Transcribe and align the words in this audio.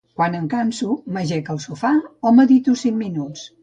Quan 0.19 0.37
em 0.37 0.47
canso, 0.53 0.89
m'ajec 1.19 1.53
al 1.57 1.63
sofà 1.69 1.95
o 2.33 2.37
medito 2.43 2.79
cinc 2.87 3.03
minuts. 3.09 3.51